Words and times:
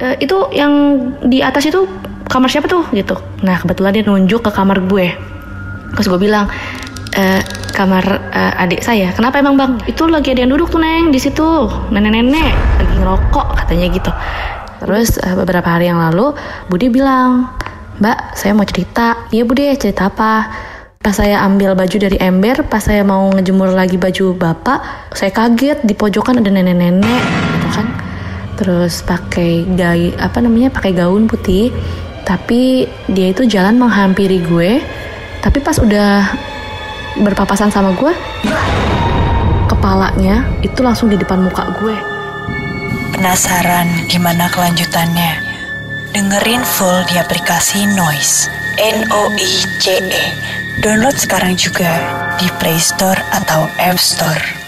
"E, 0.00 0.24
itu 0.24 0.36
yang 0.54 0.72
di 1.26 1.42
atas 1.44 1.68
itu 1.68 1.84
kamar 2.30 2.48
siapa 2.48 2.70
tuh? 2.70 2.86
Gitu. 2.94 3.16
Nah 3.44 3.60
kebetulan 3.60 3.92
dia 3.92 4.04
nunjuk 4.06 4.40
ke 4.46 4.50
kamar 4.52 4.80
gue. 4.86 5.12
Terus 5.98 6.06
gue 6.08 6.20
bilang 6.20 6.48
"E, 7.12 7.44
kamar 7.72 8.04
eh, 8.30 8.62
adik 8.62 8.84
saya 8.84 9.10
kenapa 9.16 9.40
emang 9.40 9.56
bang? 9.56 9.72
Itu 9.88 10.04
lagi 10.06 10.36
ada 10.36 10.44
yang 10.44 10.52
duduk 10.52 10.68
tuh 10.68 10.80
neng 10.80 11.10
di 11.10 11.18
situ. 11.18 11.68
Nenek-nenek 11.88 12.52
lagi 12.78 12.94
ngerokok 13.00 13.46
katanya 13.64 13.86
gitu. 13.90 14.12
Terus 14.84 15.16
beberapa 15.38 15.66
hari 15.66 15.88
yang 15.88 15.98
lalu 15.98 16.36
Budi 16.68 16.92
bilang 16.92 17.48
mbak 17.98 18.36
saya 18.36 18.52
mau 18.52 18.68
cerita. 18.68 19.28
Iya 19.32 19.48
Budi 19.48 19.72
cerita 19.80 20.12
apa? 20.12 20.52
Pas 21.02 21.18
saya 21.18 21.42
ambil 21.42 21.74
baju 21.74 21.96
dari 21.98 22.14
ember 22.22 22.62
pas 22.70 22.78
saya 22.78 23.02
mau 23.02 23.26
ngejemur 23.34 23.74
lagi 23.74 23.98
baju 23.98 24.38
bapak 24.38 25.10
saya 25.10 25.34
kaget 25.34 25.82
di 25.82 25.98
pojokan 25.98 26.38
ada 26.38 26.46
nenek-nenek 26.46 27.22
gitu 27.58 27.68
kan 27.74 27.86
terus 28.62 29.02
pakai 29.02 29.66
gay 29.74 30.14
apa 30.16 30.38
namanya 30.38 30.70
pakai 30.70 30.94
gaun 30.94 31.26
putih 31.26 31.74
tapi 32.22 32.86
dia 33.10 33.34
itu 33.34 33.42
jalan 33.50 33.74
menghampiri 33.74 34.38
gue 34.38 34.78
tapi 35.42 35.58
pas 35.58 35.74
udah 35.82 36.30
berpapasan 37.18 37.74
sama 37.74 37.90
gue 37.98 38.14
kepalanya 39.66 40.46
itu 40.62 40.78
langsung 40.80 41.10
di 41.10 41.18
depan 41.18 41.42
muka 41.42 41.66
gue 41.82 42.12
Penasaran 43.12 44.10
gimana 44.10 44.50
kelanjutannya? 44.50 45.38
Dengerin 46.10 46.64
full 46.64 47.06
di 47.06 47.20
aplikasi 47.20 47.86
Noise. 47.94 48.50
N-O-I-C-E. 48.80 50.24
Download 50.82 51.14
sekarang 51.14 51.54
juga 51.54 51.92
di 52.40 52.50
Play 52.58 52.82
Store 52.82 53.20
atau 53.30 53.70
App 53.78 54.00
Store. 54.00 54.61